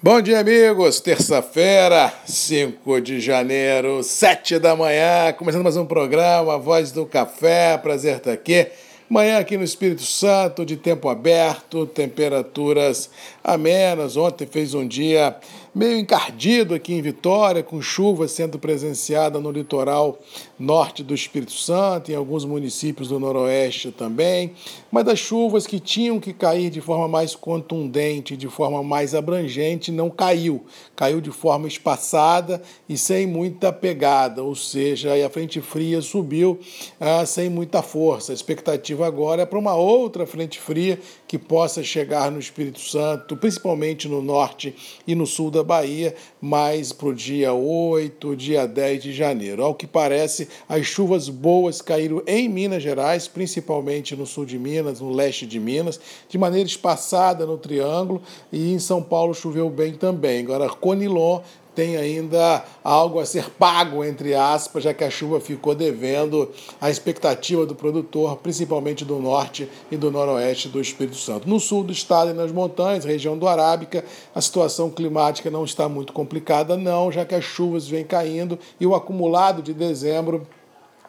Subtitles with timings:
[0.00, 1.00] Bom dia, amigos.
[1.00, 7.76] Terça-feira, 5 de janeiro, 7 da manhã, começando mais um programa, Voz do Café.
[7.78, 8.68] Prazer estar aqui.
[9.10, 13.10] Manhã aqui no Espírito Santo, de tempo aberto, temperaturas
[13.42, 14.16] amenas.
[14.16, 15.34] Ontem fez um dia
[15.78, 20.18] meio encardido aqui em Vitória, com chuva sendo presenciada no litoral
[20.58, 24.54] norte do Espírito Santo, em alguns municípios do Noroeste também,
[24.90, 29.92] mas das chuvas que tinham que cair de forma mais contundente, de forma mais abrangente,
[29.92, 30.64] não caiu.
[30.96, 36.58] Caiu de forma espaçada e sem muita pegada, ou seja, a frente fria subiu
[36.98, 38.32] ah, sem muita força.
[38.32, 43.36] A expectativa agora é para uma outra frente fria que possa chegar no Espírito Santo,
[43.36, 44.74] principalmente no norte
[45.06, 49.62] e no sul da Bahia, mais para o dia 8, dia 10 de janeiro.
[49.62, 55.00] Ao que parece, as chuvas boas caíram em Minas Gerais, principalmente no sul de Minas,
[55.00, 59.92] no leste de Minas, de maneira espaçada no Triângulo, e em São Paulo choveu bem
[59.92, 60.40] também.
[60.40, 61.42] Agora, Conilon
[61.78, 66.90] tem ainda algo a ser pago, entre aspas, já que a chuva ficou devendo a
[66.90, 71.48] expectativa do produtor, principalmente do norte e do noroeste do Espírito Santo.
[71.48, 75.88] No sul do estado e nas montanhas, região do Arábica, a situação climática não está
[75.88, 80.48] muito complicada, não, já que as chuvas vêm caindo e o acumulado de dezembro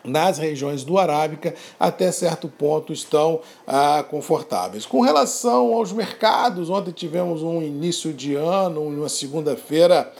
[0.04, 4.86] nas regiões do Arábica, até certo ponto, estão ah, confortáveis.
[4.86, 10.14] Com relação aos mercados, ontem tivemos um início de ano, uma segunda-feira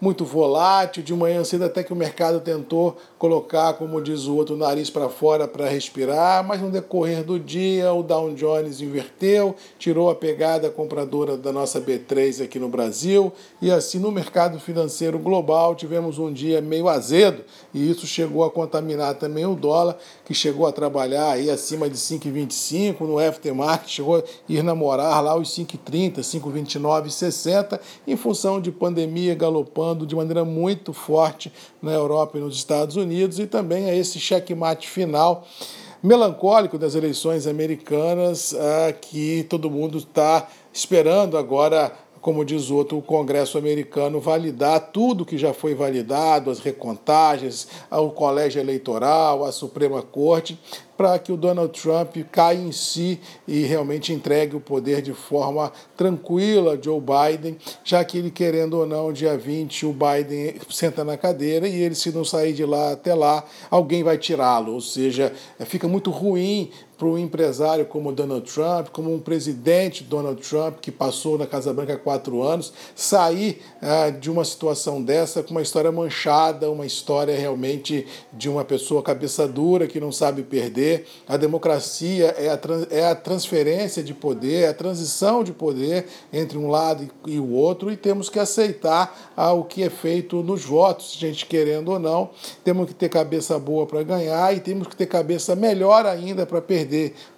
[0.00, 4.54] muito volátil, de manhã cedo até que o mercado tentou colocar, como diz o outro,
[4.54, 9.54] o nariz para fora para respirar, mas no decorrer do dia o Dow Jones inverteu,
[9.78, 15.18] tirou a pegada compradora da nossa B3 aqui no Brasil e assim no mercado financeiro
[15.18, 20.34] global tivemos um dia meio azedo e isso chegou a contaminar também o dólar, que
[20.34, 23.46] chegou a trabalhar aí acima de 5,25 no FT
[23.86, 30.16] chegou a ir namorar lá os 5,30, 5,29, 60 em função de pandemia galopando de
[30.16, 35.46] maneira muito forte na Europa e nos Estados Unidos, e também a esse checkmate final
[36.02, 41.92] melancólico das eleições americanas, ah, que todo mundo está esperando agora
[42.26, 48.10] como diz outro, o Congresso americano validar tudo que já foi validado, as recontagens, o
[48.10, 50.58] colégio eleitoral, a Suprema Corte,
[50.96, 55.70] para que o Donald Trump caia em si e realmente entregue o poder de forma
[55.96, 61.04] tranquila a Joe Biden, já que ele, querendo ou não, dia 20, o Biden senta
[61.04, 64.72] na cadeira e ele, se não sair de lá até lá, alguém vai tirá-lo.
[64.72, 70.40] Ou seja, fica muito ruim para um empresário como Donald Trump, como um presidente Donald
[70.40, 75.42] Trump, que passou na Casa Branca há quatro anos, sair ah, de uma situação dessa
[75.42, 80.42] com uma história manchada, uma história realmente de uma pessoa cabeça dura que não sabe
[80.42, 82.58] perder a democracia é a,
[82.90, 87.52] é a transferência de poder, é a transição de poder entre um lado e o
[87.52, 91.98] outro, e temos que aceitar ah, o que é feito nos votos, gente querendo ou
[91.98, 92.30] não.
[92.64, 96.60] Temos que ter cabeça boa para ganhar e temos que ter cabeça melhor ainda para
[96.60, 96.85] perder.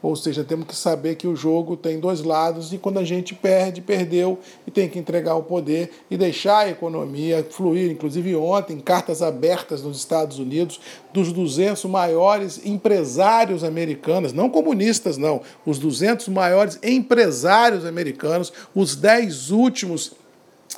[0.03, 3.35] Ou seja, temos que saber que o jogo tem dois lados e quando a gente
[3.35, 7.91] perde, perdeu e tem que entregar o poder e deixar a economia fluir.
[7.91, 10.81] Inclusive, ontem, cartas abertas nos Estados Unidos
[11.13, 18.97] dos 200 maiores empresários empresários americanos, não comunistas, não, os 200 maiores empresários americanos, os
[18.97, 20.13] 10 últimos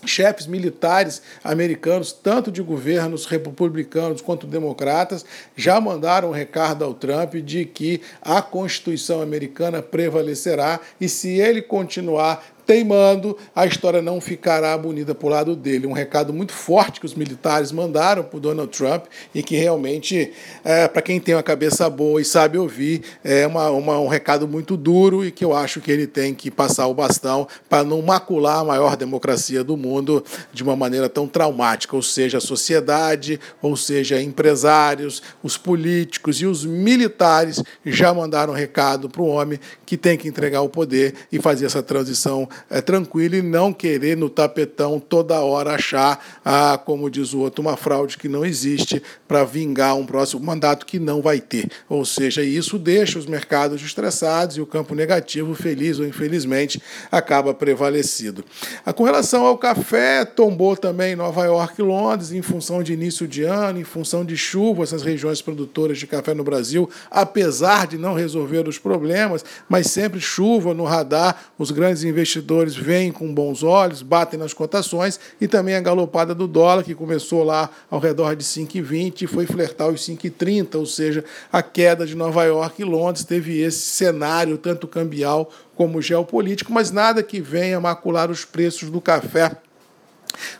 [0.04, 5.24] chefes militares americanos, tanto de governos republicanos quanto democratas,
[5.56, 11.62] já mandaram um recado ao Trump de que a Constituição americana prevalecerá e se ele
[11.62, 15.88] continuar teimando, a história não ficará bonita para o lado dele.
[15.88, 20.32] Um recado muito forte que os militares mandaram para o Donald Trump e que realmente,
[20.64, 24.46] é, para quem tem uma cabeça boa e sabe ouvir, é uma, uma, um recado
[24.46, 28.00] muito duro e que eu acho que ele tem que passar o bastão para não
[28.02, 33.40] macular a maior democracia do mundo de uma maneira tão traumática, ou seja, a sociedade,
[33.60, 39.58] ou seja, empresários, os políticos e os militares já mandaram um recado para o homem
[39.84, 44.16] que tem que entregar o poder e fazer essa transição é, tranquilo e não querer
[44.16, 49.02] no tapetão toda hora achar, ah, como diz o outro, uma fraude que não existe
[49.26, 51.70] para vingar um próximo mandato que não vai ter.
[51.88, 57.54] Ou seja, isso deixa os mercados estressados e o campo negativo, feliz ou infelizmente, acaba
[57.54, 58.44] prevalecido.
[58.84, 63.28] Ah, com relação ao café, tombou também Nova York e Londres em função de início
[63.28, 67.98] de ano, em função de chuvas nas regiões produtoras de café no Brasil, apesar de
[67.98, 73.32] não resolver os problemas, mas sempre chuva no radar, os grandes investidores investidores veem com
[73.32, 78.00] bons olhos, batem nas cotações e também a galopada do dólar, que começou lá ao
[78.00, 82.82] redor de 5,20 e foi flertar os 5,30, ou seja, a queda de Nova York
[82.82, 88.44] e Londres teve esse cenário, tanto cambial como geopolítico, mas nada que venha macular os
[88.44, 89.56] preços do café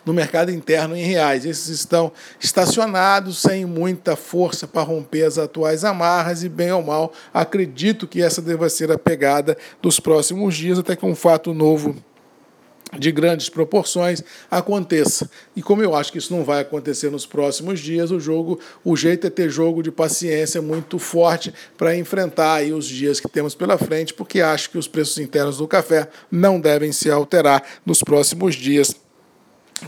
[0.05, 1.44] no mercado interno em reais.
[1.44, 7.12] Esses estão estacionados sem muita força para romper as atuais amarras e, bem ou mal,
[7.32, 11.97] acredito que essa deva ser a pegada dos próximos dias, até que um fato novo
[12.99, 15.31] de grandes proporções aconteça.
[15.55, 18.97] E como eu acho que isso não vai acontecer nos próximos dias, o jogo, o
[18.97, 23.55] jeito é ter jogo de paciência muito forte para enfrentar aí os dias que temos
[23.55, 28.03] pela frente, porque acho que os preços internos do café não devem se alterar nos
[28.03, 28.94] próximos dias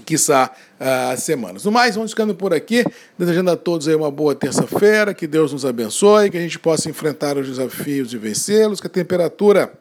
[0.04, 0.50] quiçá
[0.80, 1.64] uh, semanas.
[1.64, 2.84] No mais, vamos ficando por aqui,
[3.18, 7.36] desejando a todos uma boa terça-feira, que Deus nos abençoe, que a gente possa enfrentar
[7.36, 9.72] os desafios e vencê-los, que a temperatura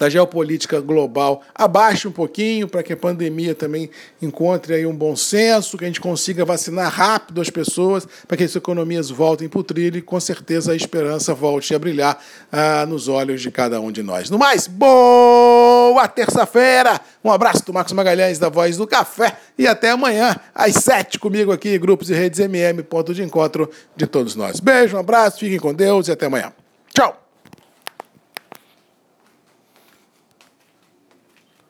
[0.00, 3.90] da geopolítica global abaixe um pouquinho para que a pandemia também
[4.22, 8.44] encontre aí um bom senso, que a gente consiga vacinar rápido as pessoas para que
[8.44, 12.18] as economias voltem para o trilho e com certeza a esperança volte a brilhar
[12.50, 14.30] ah, nos olhos de cada um de nós.
[14.30, 16.98] No mais, boa terça-feira!
[17.22, 21.52] Um abraço do Marcos Magalhães da Voz do Café e até amanhã às sete comigo
[21.52, 24.60] aqui, Grupos e Redes MM, ponto de encontro de todos nós.
[24.60, 26.50] Beijo, um abraço, fiquem com Deus e até amanhã.
[26.94, 27.19] Tchau!